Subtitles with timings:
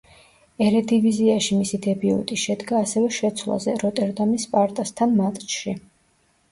[0.67, 5.79] ერედივიზიაში მისი დებიუტი შედგა ასევე შეცვლაზე, „როტერდამის სპარტასთან“ მატჩში.